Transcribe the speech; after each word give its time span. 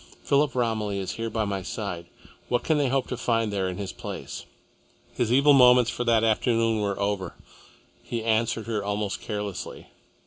Philip 0.23 0.55
Romilly 0.55 0.97
is 0.97 1.11
here 1.11 1.29
by 1.29 1.45
my 1.45 1.61
side. 1.61 2.07
What 2.49 2.63
can 2.63 2.79
they 2.79 2.89
hope 2.89 3.05
to 3.09 3.17
find 3.17 3.53
there 3.53 3.69
in 3.69 3.77
his 3.77 3.91
place?" 3.91 4.45
His 5.13 5.31
evil 5.31 5.53
moments 5.53 5.91
for 5.91 6.03
that 6.05 6.23
afternoon 6.23 6.81
were 6.81 6.99
over. 6.99 7.35
He 8.01 8.23
answered 8.23 8.65
her 8.65 8.83
almost 8.83 9.21
carelessly. 9.21 9.89